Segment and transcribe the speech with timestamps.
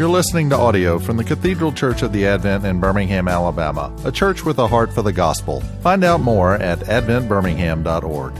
[0.00, 4.10] You're listening to audio from the Cathedral Church of the Advent in Birmingham, Alabama, a
[4.10, 5.60] church with a heart for the gospel.
[5.82, 8.32] Find out more at adventbirmingham.org.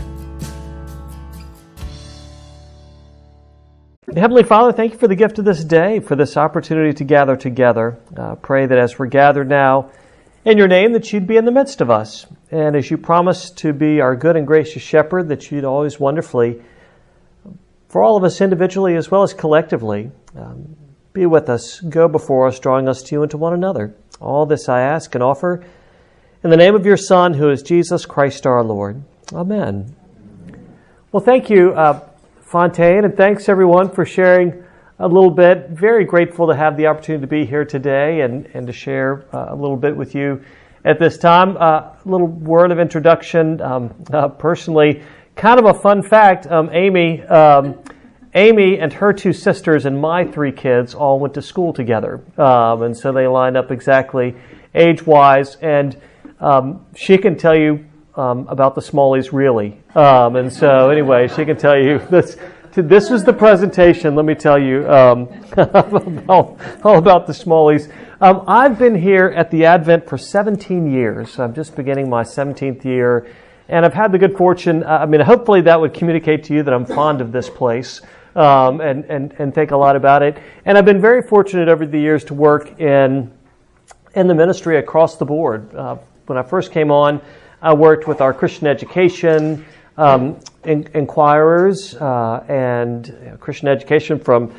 [4.17, 7.36] Heavenly Father, thank you for the gift of this day, for this opportunity to gather
[7.36, 7.98] together.
[8.16, 9.90] Uh, pray that as we're gathered now
[10.46, 12.24] in your name, that you'd be in the midst of us.
[12.50, 16.62] And as you promise to be our good and gracious shepherd, that you'd always wonderfully,
[17.88, 20.74] for all of us individually as well as collectively, um,
[21.12, 23.95] be with us, go before us, drawing us to you and to one another.
[24.20, 25.64] All this I ask and offer
[26.42, 29.02] in the name of your Son, who is Jesus Christ our Lord.
[29.32, 29.95] Amen.
[31.12, 32.09] Well, thank you, uh,
[32.42, 34.65] Fontaine, and thanks everyone for sharing
[34.98, 35.70] a little bit.
[35.70, 39.46] Very grateful to have the opportunity to be here today and, and to share uh,
[39.48, 40.45] a little bit with you
[40.84, 41.56] at this time.
[41.56, 43.60] Uh, a uh, little word of introduction.
[43.60, 45.02] Um, uh, personally,
[45.37, 47.23] kind of a fun fact um, Amy.
[47.23, 47.82] Um,
[48.34, 52.21] Amy and her two sisters and my three kids all went to school together.
[52.38, 54.37] Um, and so they lined up exactly
[54.74, 55.57] age wise.
[55.57, 56.01] And
[56.38, 59.80] um, she can tell you um, about the Smalleys really.
[59.95, 62.37] Um, and so, anyway, she can tell you this.
[62.73, 65.28] This was the presentation, let me tell you, um,
[66.28, 67.93] all, all, about the Smalleys.
[68.21, 71.41] Um, I've been here at the Advent for 17 years.
[71.41, 73.26] I'm just beginning my 17th year.
[73.69, 76.72] And I've had the good fortune, I mean, hopefully that would communicate to you that
[76.72, 78.00] I'm fond of this place
[78.34, 80.38] um, and, and, and think a lot about it.
[80.64, 83.32] And I've been very fortunate over the years to work in,
[84.14, 85.75] in the ministry across the board.
[85.75, 87.20] Uh, when I first came on,
[87.62, 89.64] I worked with our Christian education
[89.97, 94.54] um, in, inquirers uh, and you know, Christian education from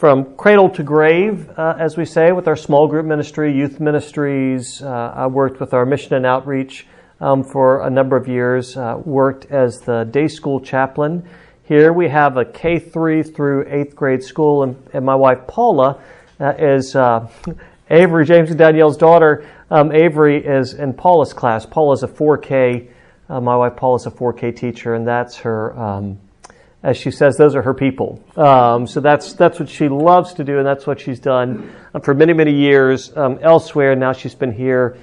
[0.00, 4.80] from cradle to grave, uh, as we say, with our small group ministry, youth ministries.
[4.80, 6.86] Uh, I worked with our mission and outreach
[7.20, 8.78] um, for a number of years.
[8.78, 11.28] Uh, worked as the day school chaplain
[11.70, 16.02] here we have a K3 through 8th grade school, and, and my wife Paula
[16.40, 17.28] uh, is uh,
[17.88, 19.48] Avery, James and Danielle's daughter.
[19.70, 21.64] Um, Avery is in Paula's class.
[21.64, 22.88] Paula's a 4K,
[23.28, 26.18] uh, my wife Paula's a 4K teacher, and that's her, um,
[26.82, 28.20] as she says, those are her people.
[28.36, 32.00] Um, so that's, that's what she loves to do, and that's what she's done uh,
[32.00, 33.94] for many, many years um, elsewhere.
[33.94, 34.96] Now she's been here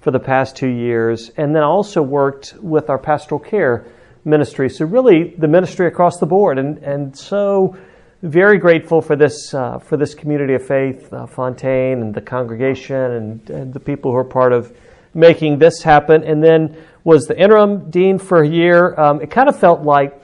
[0.00, 3.84] for the past two years, and then also worked with our pastoral care
[4.24, 4.68] ministry.
[4.70, 7.76] So really, the ministry across the board, and and so
[8.22, 12.96] very grateful for this uh, for this community of faith, uh, Fontaine, and the congregation,
[12.96, 14.74] and, and, the people who are part of
[15.12, 16.24] making this happen.
[16.24, 18.98] And then was the interim dean for a year.
[18.98, 20.20] Um, it kind of felt like.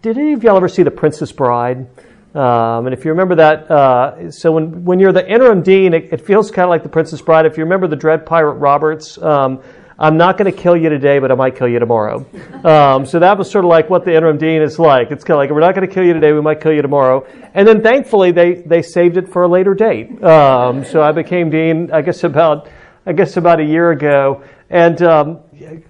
[0.00, 1.88] Did any of y'all ever see The Princess Bride?
[2.34, 6.12] Um, and if you remember that, uh, so when, when you're the interim dean, it,
[6.12, 7.46] it feels kind of like the Princess Bride.
[7.46, 9.62] If you remember the Dread Pirate Roberts, um,
[9.98, 12.26] I'm not going to kill you today, but I might kill you tomorrow.
[12.62, 15.10] Um, so that was sort of like what the interim dean is like.
[15.10, 16.82] It's kind of like, we're not going to kill you today, we might kill you
[16.82, 17.26] tomorrow.
[17.54, 20.22] And then thankfully they, they saved it for a later date.
[20.22, 22.68] Um, so I became dean, I guess about,
[23.06, 24.44] I guess about a year ago.
[24.68, 25.40] And, um,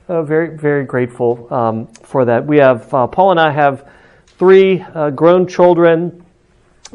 [0.08, 2.46] uh, very, very grateful, um, for that.
[2.46, 3.88] We have, uh, Paula and I have
[4.38, 6.24] three, uh, grown children.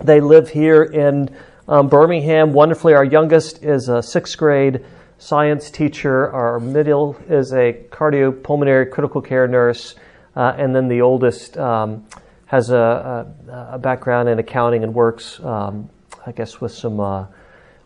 [0.02, 1.30] They live here in,
[1.68, 2.54] um, Birmingham.
[2.54, 4.86] Wonderfully, our youngest is a sixth grade
[5.22, 6.32] science teacher.
[6.32, 9.94] Our middle is a cardiopulmonary critical care nurse.
[10.36, 12.06] Uh, and then the oldest um,
[12.48, 15.90] has a, a, a, background in accounting and works, um,
[16.26, 17.28] I guess, with some uh,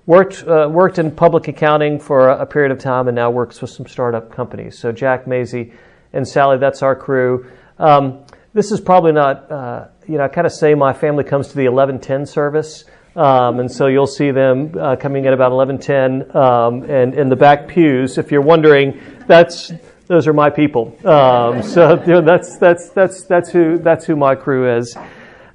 [0.05, 3.61] worked uh, worked in public accounting for a, a, period of time, and now works
[3.61, 4.77] with some startup companies.
[4.77, 5.73] So Jack, Maisie,
[6.13, 7.51] and Sally, that's our crew.
[7.79, 8.23] Um,
[8.53, 11.55] this is probably not, uh, you know, I kind of say my family comes to
[11.55, 12.85] the 1110 service.
[13.15, 17.35] Um, and so you'll see them uh, coming at about 11:10 um, and in the
[17.35, 18.17] back pews.
[18.17, 19.71] If you're wondering, that's
[20.07, 20.97] those are my people.
[21.07, 24.97] Um, so you know, that's that's that's that's who that's who my crew is.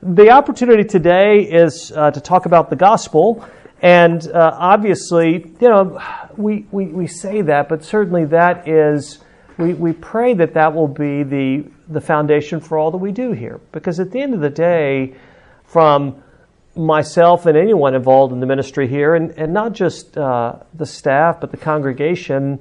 [0.02, 3.46] The opportunity today is uh, to talk about the gospel,
[3.82, 6.00] and uh, obviously, you know,
[6.38, 9.18] we, we we say that, but certainly that is.
[9.58, 13.32] We, we pray that that will be the, the foundation for all that we do
[13.32, 13.60] here.
[13.72, 15.14] Because at the end of the day,
[15.64, 16.22] from
[16.76, 21.40] myself and anyone involved in the ministry here, and, and not just uh, the staff,
[21.40, 22.58] but the congregation,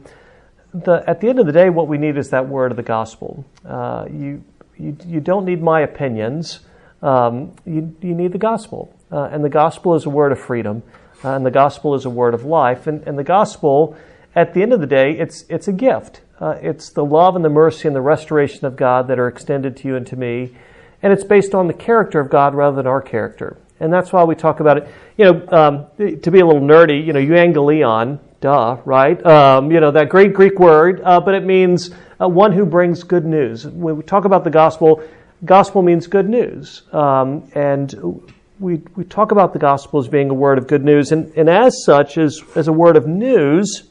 [0.74, 2.84] the, at the end of the day, what we need is that word of the
[2.84, 3.46] gospel.
[3.66, 4.44] Uh, you,
[4.78, 6.62] you, you don't need my opinions,
[7.02, 8.94] um, you, you need the gospel.
[9.12, 10.84] Uh, and the gospel is a word of freedom,
[11.24, 12.88] uh, and the gospel is a word of life.
[12.88, 13.96] And, and the gospel,
[14.36, 16.22] at the end of the day, it's, it's a gift.
[16.40, 19.76] Uh, it's the love and the mercy and the restoration of God that are extended
[19.78, 20.56] to you and to me.
[21.02, 23.58] And it's based on the character of God rather than our character.
[23.80, 24.88] And that's why we talk about it.
[25.18, 29.24] You know, um, to be a little nerdy, you know, euangelion, duh, right?
[29.26, 31.92] Um, you know, that great Greek word, uh, but it means
[32.22, 33.66] uh, one who brings good news.
[33.66, 35.02] When we talk about the gospel,
[35.46, 36.84] gospel means good news.
[36.92, 38.24] Um, and
[38.60, 41.50] we, we talk about the gospel as being a word of good news, and, and
[41.50, 43.84] as such, as, as a word of news,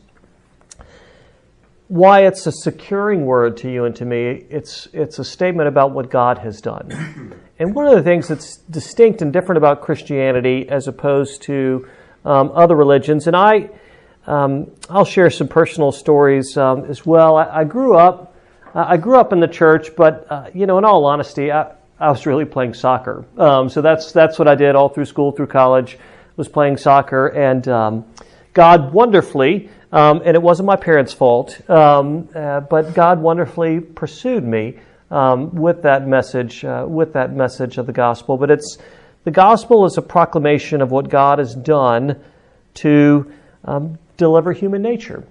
[1.89, 5.93] why it's a securing word to you and to me, it's, it's a statement about
[5.93, 7.35] what God has done.
[7.61, 11.89] And one of the things that's distinct and different about Christianity as opposed to
[12.25, 13.71] um, other religions, and I,
[14.29, 17.37] um, I'll share some personal stories um, as well.
[17.37, 18.37] I, I grew up,
[18.75, 21.73] uh, I grew up in the church, but uh, you know, in all honesty, I,
[21.99, 23.25] I was really playing soccer.
[23.37, 25.99] Um, so that's that's what I did all through school, through college,
[26.37, 28.05] was playing soccer, and um,
[28.53, 34.79] God wonderfully, um, and it wasn't my parents' fault, uh, but God wonderfully pursued me
[35.11, 38.37] um, with that message, uh, with that message of the gospel.
[38.37, 38.79] But it's
[39.25, 42.21] the gospel is a proclamation of what God has done
[42.75, 43.33] to
[43.65, 45.25] um, deliver human nature,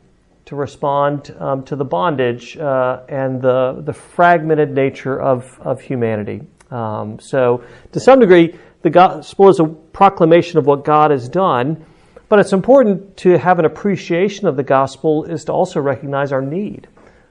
[0.46, 6.42] to respond um, to the bondage uh, and the the fragmented nature of of humanity.
[6.70, 7.64] Um, so,
[7.94, 11.86] to some degree, the gospel is a proclamation of what God has done.
[12.30, 16.42] But it's important to have an appreciation of the gospel is to also recognize our
[16.42, 16.88] need.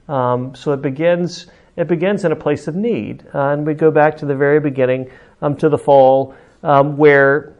[0.07, 3.91] Um, so it begins it begins in a place of need, uh, and we go
[3.91, 5.09] back to the very beginning,
[5.41, 7.53] um, to the fall, um, where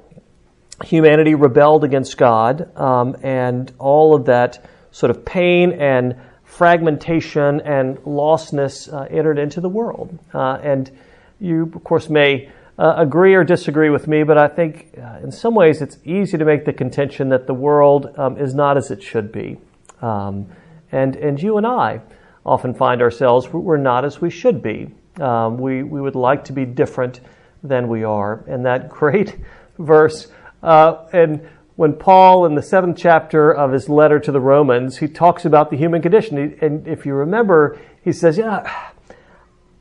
[0.83, 7.97] humanity rebelled against God, um, and all of that sort of pain and fragmentation and
[7.99, 10.17] lostness uh, entered into the world.
[10.33, 10.91] Uh, and
[11.39, 12.49] you, of course, may
[12.79, 16.37] uh, agree or disagree with me, but I think uh, in some ways it's easy
[16.37, 19.57] to make the contention that the world um, is not as it should be.
[20.01, 20.47] Um,
[20.91, 22.01] and, and you and I
[22.47, 24.89] often find ourselves, we're not as we should be.
[25.19, 27.19] Um, we, we would like to be different
[27.61, 28.43] than we are.
[28.47, 29.37] And that great
[29.77, 30.27] verse,
[30.63, 35.07] uh, and when Paul, in the seventh chapter of his letter to the Romans, he
[35.07, 36.57] talks about the human condition.
[36.61, 38.91] And if you remember, he says, Yeah,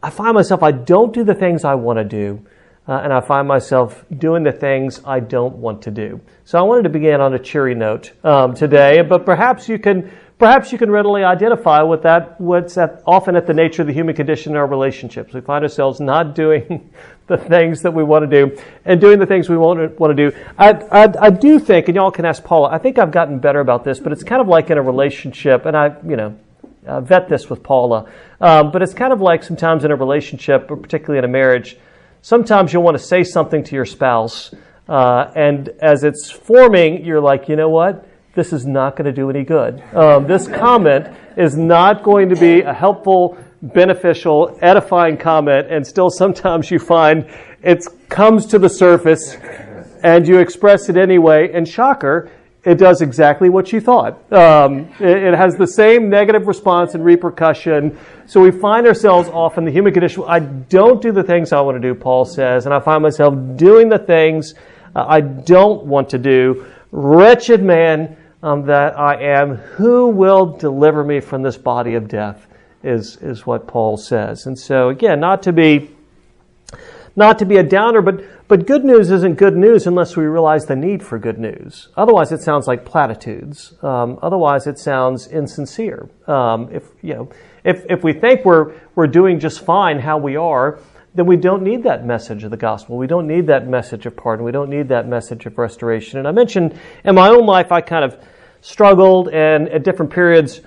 [0.02, 2.44] I find myself, I don't do the things I want to do
[2.88, 6.20] uh, and I find myself doing the things I don't want to do.
[6.44, 10.12] So I wanted to begin on a cheery note um, today, but perhaps you can
[10.38, 13.94] perhaps you can readily identify with that what's at, often at the nature of the
[13.94, 15.32] human condition in our relationships.
[15.32, 16.90] We find ourselves not doing
[17.26, 20.16] the things that we want to do and doing the things we want to, want
[20.16, 20.36] to do.
[20.58, 23.60] I, I, I do think, and y'all can ask Paula, I think I've gotten better
[23.60, 26.36] about this, but it's kind of like in a relationship, and I, you know,
[27.00, 28.10] vet this with Paula,
[28.40, 31.76] um, but it's kind of like sometimes in a relationship, or particularly in a marriage,
[32.22, 34.54] sometimes you'll want to say something to your spouse,
[34.88, 38.06] uh, and as it's forming, you're like, you know what?
[38.36, 39.82] This is not going to do any good.
[39.94, 46.10] Um, this comment is not going to be a helpful, beneficial, edifying comment, and still
[46.10, 47.26] sometimes you find
[47.62, 49.38] it comes to the surface
[50.04, 52.30] and you express it anyway, and shocker,
[52.62, 54.30] it does exactly what you thought.
[54.30, 57.98] Um, it, it, has the same negative response and repercussion.
[58.26, 60.24] So we find ourselves often in the human condition.
[60.26, 63.34] I don't do the things I want to do, Paul says, and I find myself
[63.56, 64.52] doing the things
[64.94, 66.66] uh, I don't want to do.
[66.92, 72.46] Wretched man um, that I am, who will deliver me from this body of death?
[72.82, 74.46] Is is what Paul says.
[74.46, 75.90] And so again, not to be
[77.16, 80.66] not to be a downer, but, but good news isn't good news unless we realize
[80.66, 81.88] the need for good news.
[81.96, 83.72] Otherwise, it sounds like platitudes.
[83.82, 86.10] Um, otherwise, it sounds insincere.
[86.26, 87.30] Um, if, you know,
[87.64, 90.78] if, if we think we're, we're doing just fine how we are,
[91.14, 92.98] then we don't need that message of the gospel.
[92.98, 94.44] We don't need that message of pardon.
[94.44, 96.18] We don't need that message of restoration.
[96.18, 98.18] And I mentioned in my own life, I kind of
[98.60, 100.60] struggled and at different periods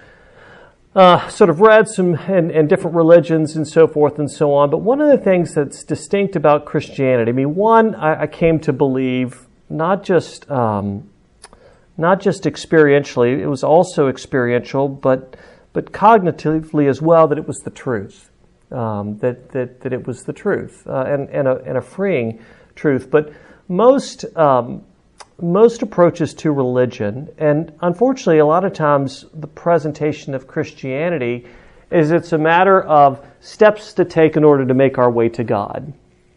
[0.95, 4.69] uh, sort of read some and, and, different religions and so forth and so on.
[4.69, 8.59] But one of the things that's distinct about Christianity, I mean, one, I, I came
[8.61, 11.09] to believe not just um,
[11.95, 15.35] not just experientially, it was also experiential, but
[15.73, 18.31] but cognitively as well that it was the truth,
[18.71, 22.39] um, that, that that it was the truth uh, and and a, and a freeing
[22.73, 23.11] truth.
[23.11, 23.31] But
[23.67, 24.83] most um,
[25.41, 31.45] most approaches to religion, and unfortunately, a lot of times the presentation of Christianity
[31.91, 35.43] is it's a matter of steps to take in order to make our way to
[35.43, 35.93] God.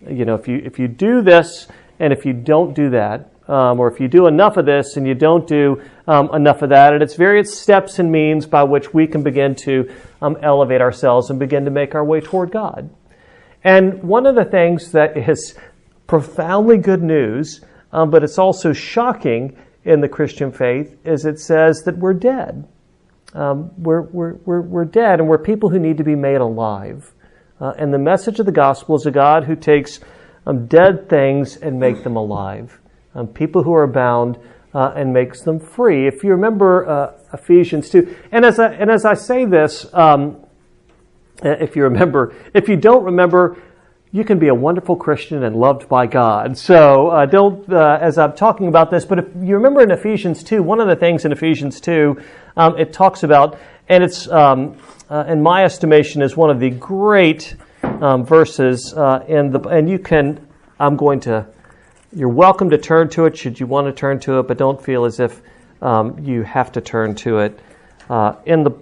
[0.09, 1.69] You know, if you if you do this
[1.99, 5.07] and if you don't do that, um, or if you do enough of this and
[5.07, 8.95] you don't do um, enough of that, and it's various steps and means by which
[8.95, 12.91] we can begin to um, elevate ourselves and begin to make our way toward God.
[13.65, 15.55] And one of the things that is
[16.07, 17.61] profoundly good news
[17.93, 22.69] um, but it's also shocking in the Christian faith is it says that we're dead.
[23.35, 27.13] Um, we're, we're, we're, we're dead and we're people who need to be made alive.
[27.61, 30.01] Uh, and the message of the gospel is a God who takes
[30.47, 32.79] um, dead things and make them alive.
[33.15, 34.39] Um, people who are bound
[34.75, 36.07] uh, and makes them free.
[36.07, 40.45] If you remember uh, Ephesians 2, and as I, and as I say this, um,
[41.43, 43.61] if you remember, if you don't remember,
[44.15, 46.59] you can be a wonderful Christian and loved by God.
[46.59, 50.45] So uh, don't, uh, as I'm talking about this, but if you remember in Ephesians
[50.45, 52.21] 2, one of the things in Ephesians 2,
[52.59, 54.77] um, it talks about, and it's, um,
[55.09, 59.89] uh, in my estimation, is one of the great um, verses uh, in the, and
[59.89, 60.47] you can,
[60.79, 61.47] I'm going to,
[62.15, 64.83] you're welcome to turn to it should you want to turn to it, but don't
[64.83, 65.41] feel as if
[65.81, 67.59] um, you have to turn to it.
[68.11, 68.73] Uh, in the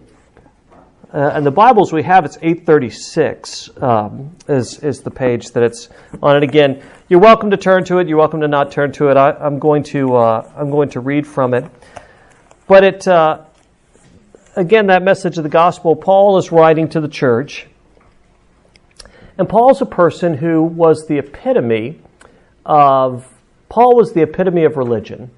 [1.12, 5.88] uh, and the Bibles we have, it's 836 um, is, is the page that it's
[6.22, 6.36] on.
[6.36, 8.06] And again, you're welcome to turn to it.
[8.06, 9.16] You're welcome to not turn to it.
[9.16, 11.64] I, am going to uh, I'm going to read from it.
[12.68, 13.42] But it uh,
[14.54, 17.66] again, that message of the gospel, Paul is writing to the church,
[19.36, 22.00] and Paul's a person who was the epitome
[22.64, 23.26] of
[23.68, 25.32] Paul was the epitome of religion.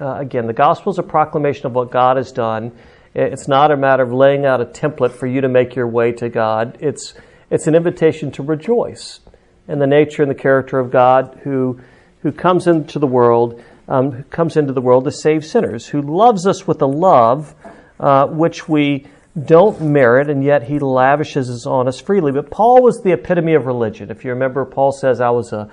[0.00, 2.72] Uh, again, the gospel is a proclamation of what God has done
[3.14, 6.12] it's not a matter of laying out a template for you to make your way
[6.12, 6.78] to God.
[6.80, 7.14] It's,
[7.50, 9.20] it's an invitation to rejoice
[9.68, 11.80] in the nature and the character of God who,
[12.22, 16.00] who comes into the world, um, who comes into the world to save sinners, who
[16.00, 17.54] loves us with a love
[18.00, 19.06] uh, which we
[19.40, 22.32] don't merit, and yet he lavishes on us freely.
[22.32, 24.10] But Paul was the epitome of religion.
[24.10, 25.70] If you remember, Paul says, I was a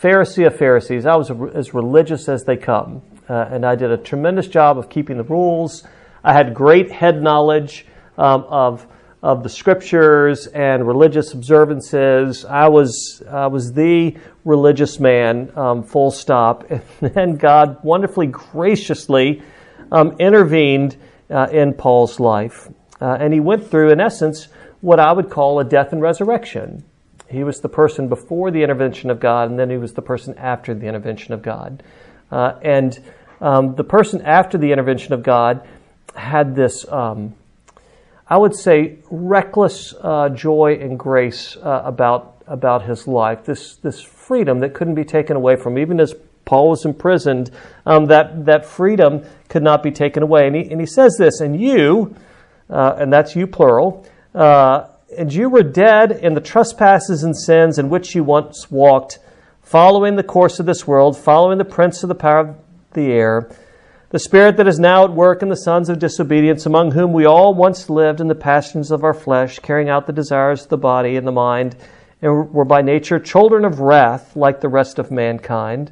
[0.00, 1.06] Pharisee of Pharisees.
[1.06, 3.02] I was as religious as they come.
[3.28, 5.84] Uh, and I did a tremendous job of keeping the rules
[6.24, 7.86] I had great head knowledge
[8.16, 8.86] um, of
[9.22, 12.44] of the scriptures and religious observances.
[12.44, 16.64] I was I was the religious man, um, full stop.
[16.70, 19.42] And then God wonderfully graciously
[19.92, 20.96] um, intervened
[21.30, 22.68] uh, in Paul's life,
[23.00, 24.48] uh, and he went through, in essence,
[24.80, 26.84] what I would call a death and resurrection.
[27.28, 30.36] He was the person before the intervention of God, and then he was the person
[30.36, 31.82] after the intervention of God.
[32.30, 32.98] Uh, and
[33.40, 35.66] um, the person after the intervention of God
[36.14, 37.34] had this, um,
[38.28, 43.44] I would say, reckless uh, joy and grace uh, about about his life.
[43.44, 46.14] This this freedom that couldn't be taken away from, even as
[46.44, 47.50] Paul was imprisoned.
[47.86, 50.46] Um, that that freedom could not be taken away.
[50.46, 52.14] And he and he says this, and you,
[52.68, 54.06] uh, and that's you plural.
[54.34, 59.18] Uh, and you were dead in the trespasses and sins in which you once walked,
[59.60, 62.56] following the course of this world, following the prince of the power of
[62.94, 63.50] the air
[64.12, 67.24] the Spirit that is now at work in the sons of disobedience, among whom we
[67.24, 70.76] all once lived in the passions of our flesh, carrying out the desires of the
[70.76, 71.74] body and the mind,
[72.20, 75.90] and were by nature children of wrath, like the rest of mankind.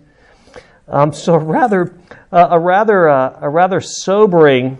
[0.86, 1.96] Um, so, rather,
[2.30, 4.76] uh, a rather, uh, a rather sobering,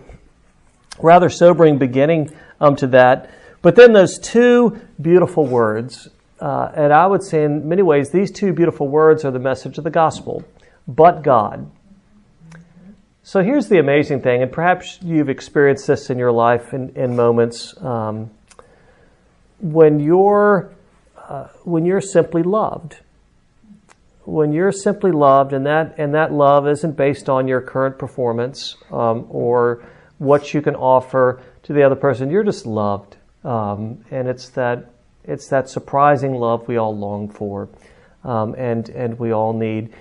[0.99, 2.29] rather sobering beginning
[2.59, 3.31] um, to that.
[3.63, 8.29] But then those two beautiful words, uh, and I would say in many ways these
[8.29, 10.43] two beautiful words are the message of the gospel.
[10.87, 11.71] But God.
[13.23, 17.15] So here's the amazing thing, and perhaps you've experienced this in your life in, in
[17.15, 18.31] moments um,
[19.59, 20.71] when you're
[21.15, 22.97] uh, when you're simply loved.
[24.25, 28.75] When you're simply loved, and that and that love isn't based on your current performance
[28.91, 29.85] um, or
[30.17, 32.31] what you can offer to the other person.
[32.31, 34.91] You're just loved, um, and it's that
[35.23, 37.69] it's that surprising love we all long for,
[38.23, 39.93] um, and and we all need.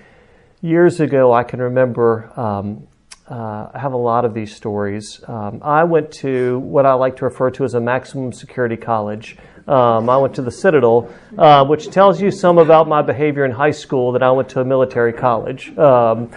[0.63, 2.87] Years ago, I can remember um,
[3.31, 5.21] uh, I have a lot of these stories.
[5.29, 9.37] Um, I went to what I like to refer to as a maximum security college.
[9.69, 11.09] Um, I went to the Citadel,
[11.39, 14.61] uh, which tells you some about my behavior in high school that I went to
[14.61, 15.77] a military college.
[15.79, 16.31] Um,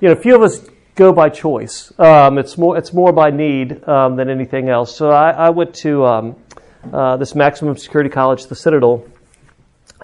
[0.00, 1.92] you know, a few of us go by choice.
[1.98, 4.96] Um, it's more it's more by need um, than anything else.
[4.96, 6.36] So I, I went to um,
[6.92, 9.06] uh, this maximum security college, the Citadel,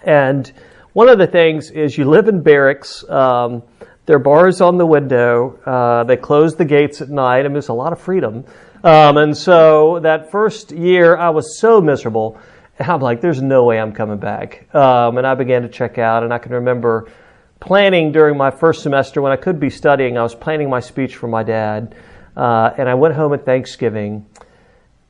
[0.02, 0.52] and
[0.92, 3.02] one of the things is you live in barracks.
[3.08, 3.62] Um,
[4.06, 5.58] there are bars on the window.
[5.64, 7.42] Uh, they close the gates at night.
[7.42, 8.44] Mean, there's a lot of freedom.
[8.82, 12.38] Um, and so that first year, I was so miserable.
[12.78, 14.74] I'm like, there's no way I'm coming back.
[14.74, 16.22] Um, and I began to check out.
[16.22, 17.10] And I can remember
[17.60, 21.16] planning during my first semester when I could be studying, I was planning my speech
[21.16, 21.94] for my dad.
[22.36, 24.26] Uh, and I went home at Thanksgiving.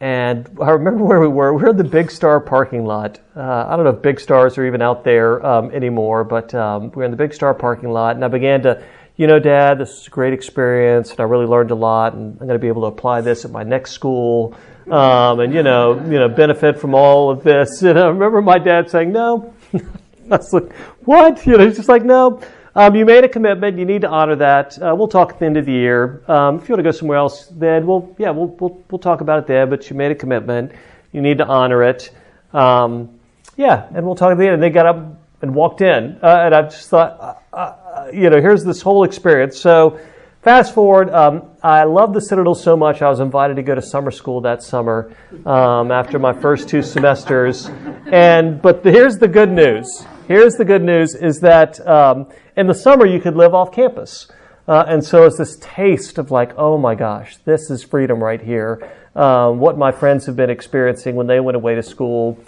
[0.00, 1.54] And I remember where we were.
[1.54, 3.20] We were in the Big Star parking lot.
[3.36, 6.90] Uh, I don't know if Big Stars are even out there um, anymore, but um,
[6.90, 8.16] we were in the Big Star parking lot.
[8.16, 8.82] And I began to,
[9.16, 12.32] you know, Dad, this is a great experience, and I really learned a lot, and
[12.32, 14.56] I'm going to be able to apply this at my next school,
[14.90, 17.82] um, and you know, you know, benefit from all of this.
[17.82, 20.72] And I remember my dad saying, "No." I was like,
[21.04, 22.40] "What?" You know, he's just like, "No."
[22.76, 23.78] Um, you made a commitment.
[23.78, 24.82] You need to honor that.
[24.82, 26.24] Uh, we'll talk at the end of the year.
[26.26, 29.20] Um, if you want to go somewhere else, then we'll yeah we'll we'll we'll talk
[29.20, 29.64] about it there.
[29.66, 30.72] But you made a commitment.
[31.12, 32.10] You need to honor it.
[32.52, 33.20] Um,
[33.56, 34.54] yeah, and we'll talk at the end.
[34.54, 38.28] And they got up and walked in, uh, and I just thought, uh, uh you
[38.28, 39.58] know, here's this whole experience.
[39.58, 40.00] So.
[40.42, 43.00] Fast forward, um, I love the Citadel so much.
[43.00, 45.10] I was invited to go to summer school that summer
[45.46, 47.70] um, after my first two semesters,
[48.12, 52.74] and but here's the good news: here's the good news: is that um, in the
[52.74, 54.28] summer you could live off campus,
[54.66, 58.40] uh, and so it's this taste of like, oh my gosh, this is freedom right
[58.40, 58.90] here.
[59.14, 62.38] Um, what my friends have been experiencing when they went away to school.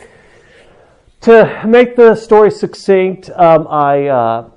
[1.23, 4.51] To make the story succinct, um, I uh,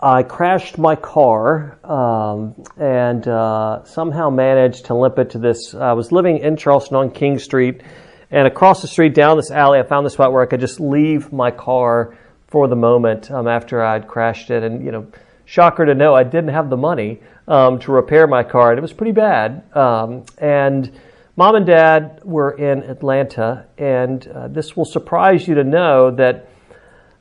[0.00, 5.74] I crashed my car um, and uh, somehow managed to limp it to this.
[5.74, 7.82] I was living in Charleston on King Street,
[8.30, 10.78] and across the street down this alley, I found the spot where I could just
[10.78, 12.16] leave my car
[12.48, 14.62] for the moment um, after I'd crashed it.
[14.62, 15.06] And you know,
[15.44, 18.82] shocker to know, I didn't have the money um, to repair my car, and it
[18.82, 19.62] was pretty bad.
[19.76, 20.90] Um, and
[21.36, 26.48] mom and dad were in Atlanta, and uh, this will surprise you to know that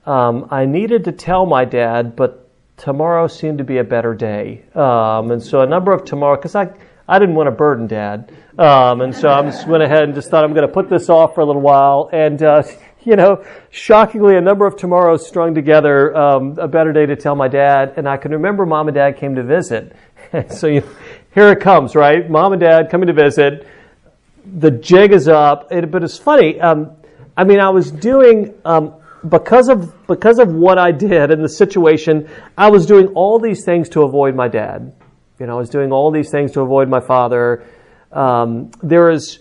[0.05, 4.63] um, I needed to tell my dad, but tomorrow seemed to be a better day.
[4.73, 6.69] Um, and so a number of tomorrow, because I,
[7.07, 8.31] I didn't want to burden dad.
[8.57, 11.09] Um, and so I just went ahead and just thought I'm going to put this
[11.09, 12.09] off for a little while.
[12.13, 12.63] And, uh,
[13.07, 17.37] you know, shockingly, a number of tomorrows strung together, um, a better day to tell
[17.37, 17.93] my dad.
[17.95, 19.95] And I can remember mom and dad came to visit.
[20.49, 20.83] so you,
[21.33, 22.29] here it comes, right?
[22.29, 23.65] Mom and dad coming to visit.
[24.45, 25.71] The jig is up.
[25.71, 26.59] It, but it's funny.
[26.59, 26.97] Um,
[27.37, 28.95] I mean, I was doing, um,
[29.29, 33.63] because of because of what I did and the situation, I was doing all these
[33.63, 34.93] things to avoid my dad.
[35.39, 37.65] You know, I was doing all these things to avoid my father.
[38.11, 39.39] Um, there is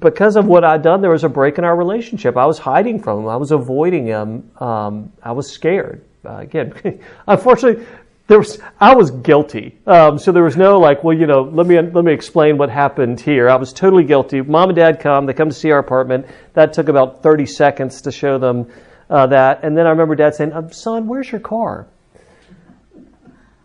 [0.00, 2.36] because of what I'd done, there was a break in our relationship.
[2.36, 3.28] I was hiding from him.
[3.28, 4.50] I was avoiding him.
[4.58, 6.04] Um, I was scared.
[6.24, 6.72] Uh, again,
[7.28, 7.86] unfortunately,
[8.26, 9.78] there was I was guilty.
[9.86, 12.70] Um, so there was no like, well, you know, let me let me explain what
[12.70, 13.50] happened here.
[13.50, 14.40] I was totally guilty.
[14.40, 15.26] Mom and dad come.
[15.26, 16.26] They come to see our apartment.
[16.54, 18.70] That took about thirty seconds to show them
[19.10, 19.62] uh, that.
[19.62, 21.86] And then I remember dad saying, uh, son, where's your car?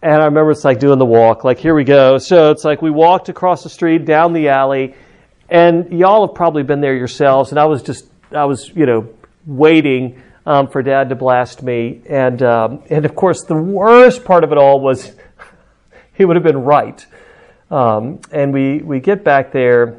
[0.02, 2.18] And I remember it's like doing the walk, like, here we go.
[2.20, 4.96] So it's like we walked across the street, down the alley,
[5.50, 7.52] and y'all have probably been there yourselves.
[7.52, 9.10] And I was just, I was, you know,
[9.46, 12.02] waiting um, for dad to blast me.
[12.08, 15.12] And, um, and of course, the worst part of it all was
[16.14, 17.06] he would have been right.
[17.72, 19.98] Um, and we, we get back there,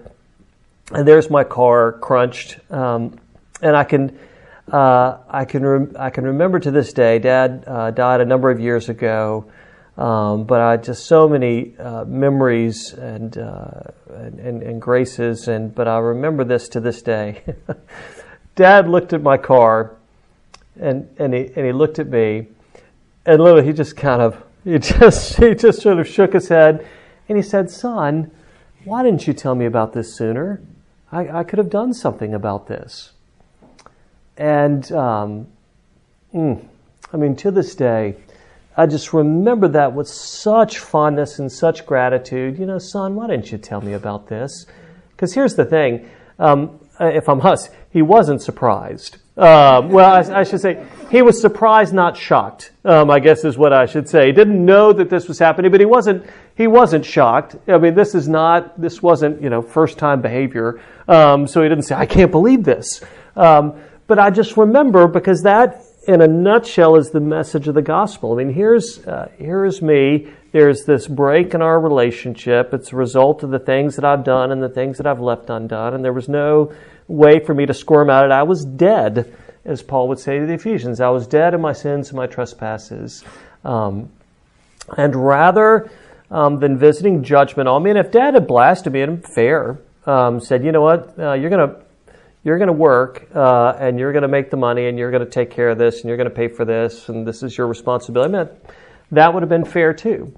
[0.93, 2.59] and there's my car crunched.
[2.71, 3.19] Um,
[3.63, 4.19] and I can,
[4.73, 7.19] uh, I can rem- I can remember to this day.
[7.19, 9.51] Dad uh, died a number of years ago,
[10.01, 15.47] um, but I just so many uh, memories and, uh, and, and graces.
[15.47, 17.43] And but I remember this to this day.
[18.57, 19.97] Dad looked at my car,
[20.81, 22.49] and and he and he looked at me,
[23.27, 26.87] and literally he just kind of he just he just sort of shook his head,
[27.29, 28.31] and he said, "Son,
[28.85, 30.63] why didn't you tell me about this sooner?
[31.13, 33.13] I, I could have done something about this."
[34.39, 35.49] And um,
[36.35, 36.67] mm,
[37.13, 38.17] I mean, to this day,
[38.77, 42.59] I just remember that with such fondness and such gratitude.
[42.59, 44.67] You know, son, why didn't you tell me about this?
[45.11, 49.19] Because here's the thing um, if I'm us, he wasn't surprised.
[49.37, 52.73] Um, well, I, I, should say he was surprised, not shocked.
[52.85, 54.27] Um, I guess is what I should say.
[54.27, 56.27] He didn't know that this was happening, but he wasn't.
[56.57, 57.57] He wasn't shocked.
[57.67, 58.79] I mean, this is not.
[58.79, 60.81] This wasn't you know first time behavior.
[61.09, 63.03] Um, so he didn't say, "I can't believe this."
[63.35, 67.83] Um, but I just remember because that, in a nutshell, is the message of the
[67.83, 68.33] gospel.
[68.33, 70.33] I mean, here's, uh, here's me.
[70.53, 72.73] There's this break in our relationship.
[72.73, 75.51] It's a result of the things that I've done and the things that I've left
[75.51, 75.95] undone.
[75.95, 76.73] And there was no
[77.07, 78.35] way for me to squirm out of it.
[78.35, 79.33] I was dead,
[79.65, 81.01] as Paul would say to the Ephesians.
[81.01, 83.23] I was dead in my sins and my trespasses.
[83.65, 84.11] Um,
[84.97, 85.91] and rather
[86.31, 90.41] um, than visiting judgment on me, and if dad had blasted me and fair, um,
[90.41, 91.81] said, you know what, uh, you're going to
[92.43, 95.25] you're going to work uh, and you're going to make the money and you're going
[95.25, 97.57] to take care of this and you're going to pay for this and this is
[97.57, 98.35] your responsibility.
[98.35, 98.49] I mean,
[99.13, 100.33] that would have been fair too.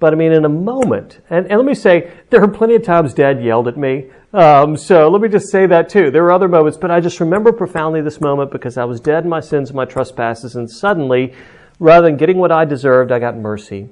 [0.00, 2.84] But I mean, in a moment, and, and let me say, there are plenty of
[2.84, 4.10] times dad yelled at me.
[4.32, 6.10] Um, so let me just say that too.
[6.10, 9.24] There were other moments, but I just remember profoundly this moment because I was dead
[9.24, 11.34] in my sins and my trespasses, and suddenly,
[11.80, 13.88] rather than getting what I deserved, I got mercy.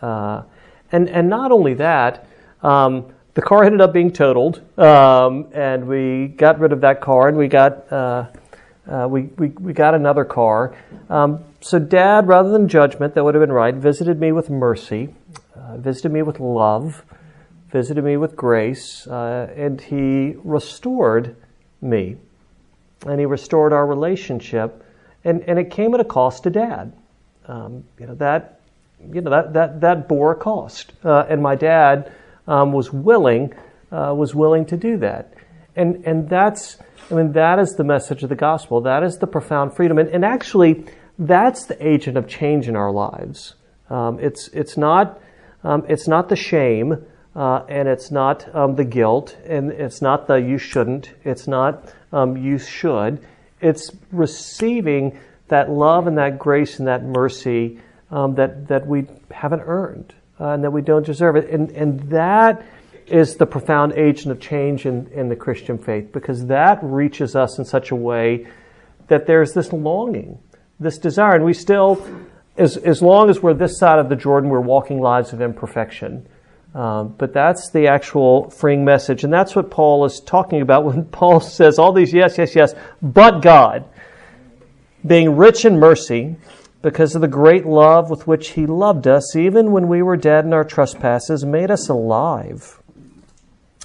[0.00, 0.44] Uh,
[0.92, 2.26] and, and not only that,
[2.62, 7.28] um, the car ended up being totaled, um, and we got rid of that car,
[7.28, 8.26] and we got uh,
[8.88, 10.74] uh, we, we we got another car.
[11.08, 15.14] Um, so, Dad, rather than judgment, that would have been right, visited me with mercy,
[15.54, 17.04] uh, visited me with love,
[17.70, 21.36] visited me with grace, uh, and he restored
[21.80, 22.16] me,
[23.06, 24.84] and he restored our relationship,
[25.24, 26.92] and and it came at a cost to Dad.
[27.46, 28.60] Um, you know that
[29.12, 32.12] you know that that that bore a cost, uh, and my dad
[32.50, 33.54] um, was willing
[33.92, 35.32] uh, was willing to do that,
[35.76, 36.78] and and that's
[37.10, 38.82] I mean that is the message of the gospel.
[38.82, 40.84] That is the profound freedom, and, and actually
[41.18, 43.54] that's the agent of change in our lives.
[43.88, 45.20] Um, it's it's not
[45.64, 47.06] um, it's not the shame.
[47.32, 51.94] Uh, and it's not um, the guilt, and it's not the you shouldn't, it's not
[52.12, 53.24] um, you should.
[53.60, 57.78] It's receiving that love and that grace and that mercy
[58.10, 61.50] um, that, that we haven't earned uh, and that we don't deserve it.
[61.50, 62.64] And, and that
[63.06, 67.58] is the profound agent of change in, in the Christian faith because that reaches us
[67.58, 68.46] in such a way
[69.08, 70.38] that there's this longing,
[70.78, 71.34] this desire.
[71.34, 72.02] And we still,
[72.56, 76.26] as, as long as we're this side of the Jordan, we're walking lives of imperfection.
[76.74, 79.24] Um, but that's the actual freeing message.
[79.24, 82.74] And that's what Paul is talking about when Paul says all these yes, yes, yes,
[83.02, 83.84] but God,
[85.04, 86.36] being rich in mercy,
[86.82, 90.44] because of the great love with which he loved us, even when we were dead
[90.44, 92.80] in our trespasses, made us alive.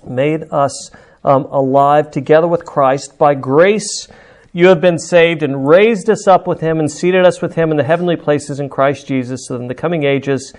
[0.07, 0.91] Made us
[1.23, 3.17] um, alive together with Christ.
[3.17, 4.07] By grace
[4.53, 7.71] you have been saved and raised us up with him and seated us with him
[7.71, 10.53] in the heavenly places in Christ Jesus, so that in the coming ages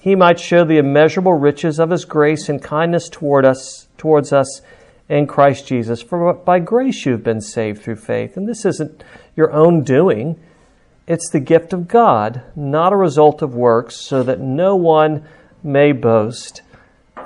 [0.00, 4.62] he might show the immeasurable riches of his grace and kindness toward us, towards us
[5.08, 6.00] in Christ Jesus.
[6.00, 8.36] For by grace you have been saved through faith.
[8.36, 9.04] And this isn't
[9.36, 10.40] your own doing.
[11.06, 15.26] It's the gift of God, not a result of works, so that no one
[15.62, 16.62] may boast.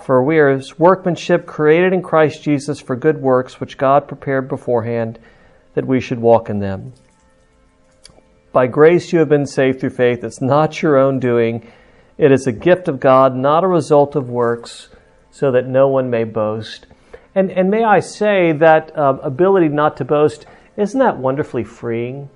[0.03, 4.49] For we are his workmanship created in Christ Jesus for good works, which God prepared
[4.49, 5.21] beforehand
[5.75, 6.93] that we should walk in them.
[8.53, 10.25] By grace you have been saved through faith.
[10.25, 11.71] It's not your own doing.
[12.17, 14.88] It is a gift of God, not a result of works,
[15.31, 16.87] so that no one may boast.
[17.37, 22.29] And, and may I say that uh, ability not to boast, isn't that wonderfully freeing?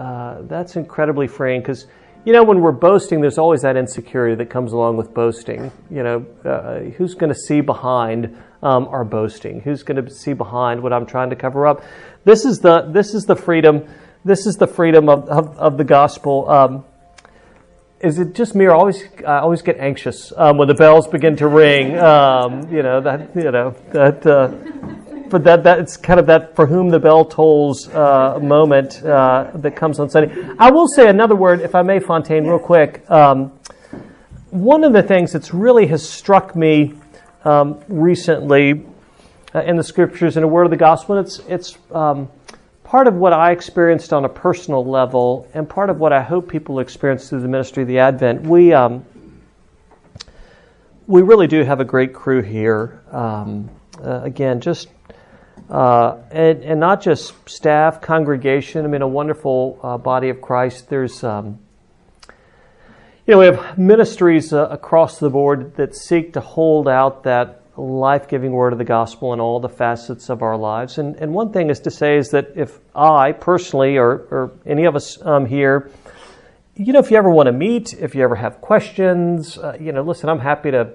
[0.00, 1.86] Uh, that's incredibly freeing because,
[2.24, 5.70] you know, when we're boasting, there's always that insecurity that comes along with boasting.
[5.90, 9.60] You know, uh, who's going to see behind um, our boasting?
[9.60, 11.84] Who's going to see behind what I'm trying to cover up?
[12.24, 13.86] This is the this is the freedom.
[14.24, 16.48] This is the freedom of of, of the gospel.
[16.48, 16.84] Um,
[18.00, 21.36] is it just me, or always I always get anxious um, when the bells begin
[21.36, 21.98] to ring?
[21.98, 24.48] Um, you know that you know that uh,
[25.30, 29.76] but that that's kind of that for whom the bell tolls uh, moment uh, that
[29.76, 30.34] comes on Sunday.
[30.58, 33.08] I will say another word, if I may, Fontaine, real quick.
[33.10, 33.52] Um,
[34.50, 36.94] one of the things that's really has struck me
[37.44, 38.84] um, recently
[39.54, 42.28] uh, in the scriptures in a word of the gospel, it's it's um,
[42.82, 46.48] part of what I experienced on a personal level, and part of what I hope
[46.48, 48.42] people experience through the ministry of the Advent.
[48.42, 49.04] We um,
[51.06, 53.02] we really do have a great crew here.
[53.10, 53.70] Um,
[54.02, 54.88] uh, again, just
[55.70, 58.84] uh, and, and, not just staff, congregation.
[58.84, 60.88] I mean, a wonderful uh, body of Christ.
[60.88, 61.60] There's, um,
[63.24, 67.62] you know, we have ministries uh, across the board that seek to hold out that
[67.76, 70.98] life giving word of the gospel in all the facets of our lives.
[70.98, 74.86] And, and one thing is to say is that if I personally, or, or any
[74.86, 75.88] of us um, here,
[76.74, 79.92] you know, if you ever want to meet, if you ever have questions, uh, you
[79.92, 80.94] know, listen, I'm happy to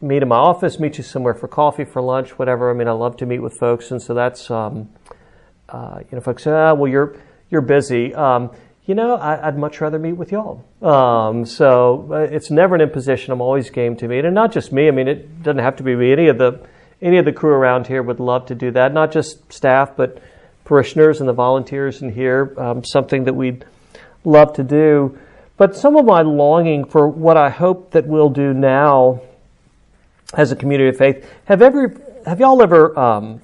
[0.00, 2.70] meet in my office, meet you somewhere for coffee, for lunch, whatever.
[2.70, 4.88] I mean, I love to meet with folks, and so that's um,
[5.68, 7.16] uh, you know, folks say, ah, well, you're
[7.50, 8.14] you're busy.
[8.14, 8.50] Um,
[8.86, 10.62] you know, I, would much rather meet with y'all.
[10.82, 13.32] Um, so uh, it's never an imposition.
[13.32, 14.88] I'm always game to meet, and not just me.
[14.88, 16.12] I mean, it doesn't have to be me.
[16.12, 16.60] Any of the
[17.00, 18.92] any of the crew around here would love to do that.
[18.92, 20.22] Not just staff, but
[20.64, 22.54] parishioners and the volunteers in here.
[22.58, 23.64] Um, something that we'd
[24.24, 25.18] love to do.
[25.56, 29.22] But some of my longing for what I hope that we'll do now
[30.36, 31.28] as a community of faith.
[31.44, 31.94] Have ever
[32.26, 33.42] have y'all ever um,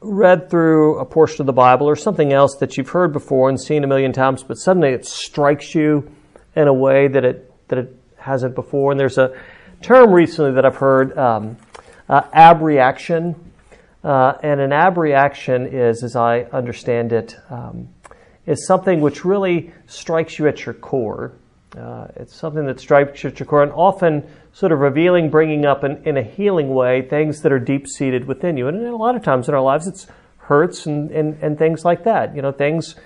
[0.00, 3.60] read through a portion of the Bible or something else that you've heard before and
[3.60, 6.10] seen a million times, but suddenly it strikes you
[6.56, 8.90] in a way that it that it hasn't before?
[8.90, 9.36] And there's a
[9.82, 11.56] term recently that I've heard, um,
[12.08, 13.34] uh, abreaction,
[14.02, 17.88] uh, and an abreaction is, as I understand it, um,
[18.46, 21.32] is something which really strikes you at your core.
[21.78, 26.16] Uh, it's something that strikes core, and often sort of revealing, bringing up in, in
[26.16, 28.66] a healing way things that are deep seated within you.
[28.66, 32.04] And a lot of times in our lives, it's hurts and, and, and things like
[32.04, 32.34] that.
[32.34, 32.96] You know, things,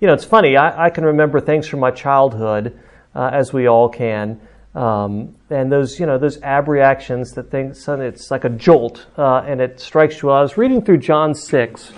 [0.00, 0.56] you know, it's funny.
[0.56, 2.80] I, I can remember things from my childhood,
[3.14, 4.40] uh, as we all can.
[4.74, 9.44] Um, and those, you know, those abreactions that things, suddenly it's like a jolt, uh,
[9.46, 10.30] and it strikes you.
[10.30, 11.92] I was reading through John 6,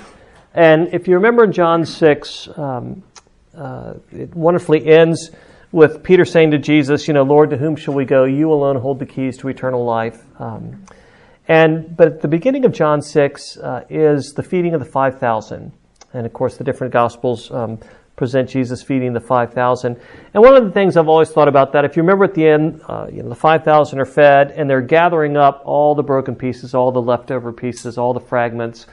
[0.55, 3.03] and if you remember in John 6, um,
[3.57, 5.31] uh, it wonderfully ends
[5.77, 8.25] with Peter saying to Jesus, you know, Lord, to whom shall we go?
[8.25, 10.25] You alone hold the keys to eternal life.
[10.41, 10.87] Um,
[11.49, 15.19] and but at the beginning of John six uh, is the feeding of the five
[15.19, 15.73] thousand,
[16.15, 17.79] and of course the different gospels um,
[18.17, 20.01] present Jesus feeding the five thousand.
[20.33, 22.49] And one of the things I've always thought about that, if you remember at the
[22.49, 26.03] end, uh, you know, the five thousand are fed, and they're gathering up all the
[26.03, 28.87] broken pieces, all the leftover pieces, all the fragments.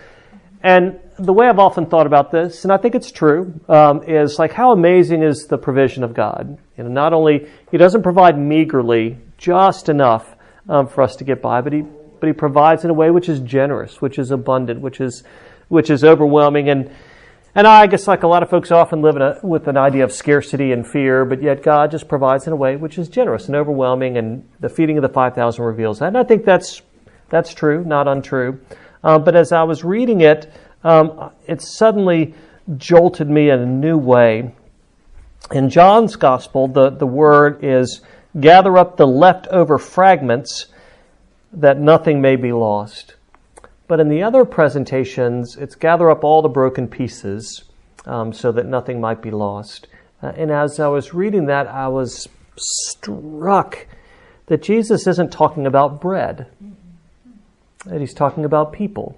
[0.63, 4.39] And the way I've often thought about this, and I think it's true, um, is
[4.39, 6.57] like how amazing is the provision of God.
[6.77, 10.35] You know, not only He doesn't provide meagerly, just enough
[10.69, 13.27] um, for us to get by, but He but He provides in a way which
[13.27, 15.23] is generous, which is abundant, which is
[15.67, 16.69] which is overwhelming.
[16.69, 16.89] And
[17.55, 20.11] And I guess, like a lot of folks, often live a, with an idea of
[20.11, 23.55] scarcity and fear, but yet God just provides in a way which is generous and
[23.55, 26.07] overwhelming, and the feeding of the 5,000 reveals that.
[26.07, 26.81] And I think that's,
[27.29, 28.59] that's true, not untrue.
[29.03, 30.51] Um, but as I was reading it,
[30.83, 32.33] um, it suddenly
[32.77, 34.53] jolted me in a new way.
[35.51, 38.01] In John's Gospel, the, the word is
[38.39, 40.67] gather up the leftover fragments
[41.51, 43.15] that nothing may be lost.
[43.87, 47.63] But in the other presentations, it's gather up all the broken pieces
[48.05, 49.87] um, so that nothing might be lost.
[50.21, 53.85] Uh, and as I was reading that, I was struck
[54.47, 56.47] that Jesus isn't talking about bread,
[57.91, 59.17] he's talking about people.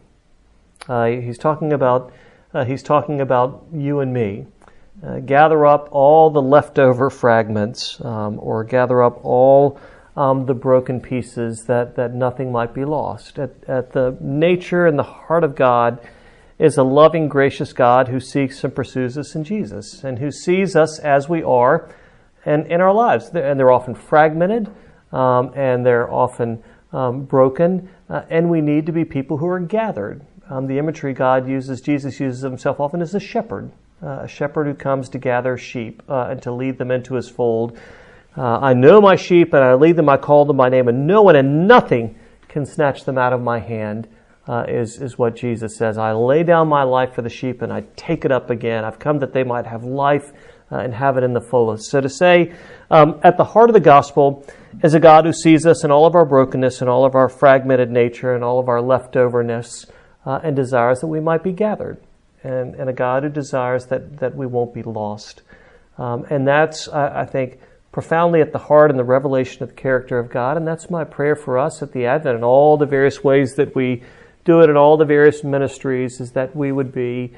[0.87, 2.13] Uh, he's talking about
[2.53, 4.45] uh, he's talking about you and me.
[5.05, 9.77] Uh, gather up all the leftover fragments, um, or gather up all
[10.15, 13.37] um, the broken pieces that, that nothing might be lost.
[13.37, 15.99] At, at the nature and the heart of God
[16.57, 20.75] is a loving, gracious God who seeks and pursues us in Jesus and who sees
[20.75, 21.93] us as we are
[22.45, 23.29] and in our lives.
[23.33, 24.69] And they're often fragmented
[25.11, 26.63] um, and they're often
[26.95, 30.25] um, broken, uh, and we need to be people who are gathered.
[30.49, 33.69] Um, the imagery God uses, Jesus uses himself often as a shepherd,
[34.01, 37.27] uh, a shepherd who comes to gather sheep uh, and to lead them into his
[37.27, 37.77] fold.
[38.37, 41.05] Uh, I know my sheep and I lead them, I call them by name, and
[41.05, 44.07] no one and nothing can snatch them out of my hand,
[44.47, 45.97] uh, is, is what Jesus says.
[45.97, 48.85] I lay down my life for the sheep and I take it up again.
[48.85, 50.31] I've come that they might have life
[50.71, 51.89] uh, and have it in the fullest.
[51.89, 52.53] So to say,
[52.89, 54.45] um, at the heart of the gospel
[54.83, 57.29] is a God who sees us in all of our brokenness and all of our
[57.29, 59.85] fragmented nature and all of our leftoverness
[60.25, 61.97] uh, and desires that we might be gathered.
[62.43, 65.41] And, and a God who desires that, that we won't be lost.
[65.97, 67.59] Um, and that's, I, I think,
[67.91, 70.57] profoundly at the heart and the revelation of the character of God.
[70.57, 73.73] And that's my prayer for us at the Advent and all the various ways that
[73.73, 74.03] we
[74.43, 77.33] do it in all the various ministries is that we would be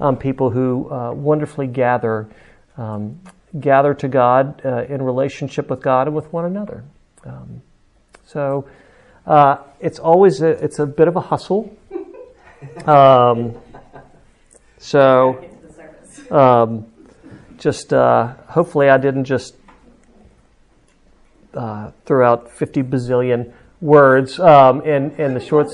[0.00, 2.28] um, people who uh, wonderfully gather,
[2.76, 3.20] um,
[3.58, 6.84] gather to God uh, in relationship with God and with one another.
[7.24, 7.62] Um,
[8.24, 8.68] so
[9.26, 11.76] uh, it's always a, it's a bit of a hustle.
[12.86, 13.54] Um,
[14.78, 15.44] so
[16.28, 16.86] um,
[17.56, 19.54] just uh, hopefully I didn't just
[21.54, 25.68] uh, threw out 50 bazillion words um, in, in, the short,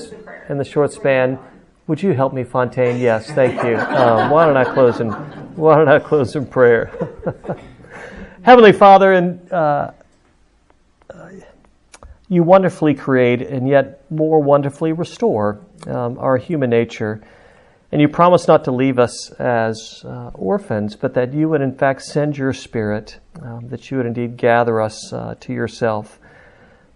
[0.49, 1.39] in the short span.
[1.87, 2.99] Would you help me, Fontaine?
[2.99, 3.77] Yes, thank you.
[3.77, 5.11] Um, why don't I close in
[5.55, 6.91] Why don't I close in prayer?
[8.41, 9.91] Heavenly Father, and uh,
[12.27, 17.21] you wonderfully create and yet more wonderfully restore um, our human nature.
[17.91, 21.75] And you promise not to leave us as uh, orphans, but that you would in
[21.75, 26.19] fact send your Spirit, um, that you would indeed gather us uh, to yourself.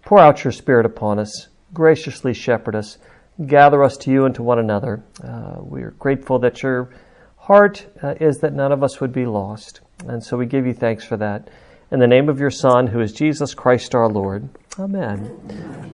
[0.02, 2.98] Pour out your Spirit upon us, graciously shepherd us,
[3.46, 5.02] gather us to you and to one another.
[5.22, 6.90] Uh, we are grateful that your
[7.36, 9.80] heart uh, is that none of us would be lost.
[10.06, 11.48] And so we give you thanks for that.
[11.90, 14.48] In the name of your Son, who is Jesus Christ our Lord.
[14.78, 15.90] Amen.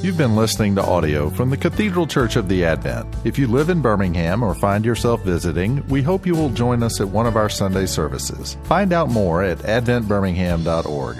[0.00, 3.12] You've been listening to audio from the Cathedral Church of the Advent.
[3.24, 7.00] If you live in Birmingham or find yourself visiting, we hope you will join us
[7.00, 8.56] at one of our Sunday services.
[8.62, 11.16] Find out more at adventbirmingham.org.